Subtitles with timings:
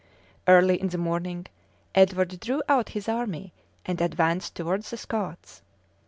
[0.47, 1.45] Early in the morning,
[1.93, 3.53] Edward drew out his army,
[3.85, 5.61] and advanced towards the Scots.